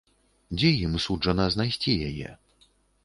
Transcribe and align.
Дзе 0.57 0.71
ім 0.87 0.95
суджана 1.05 1.45
знайсці 1.57 1.91
яе? 2.11 2.29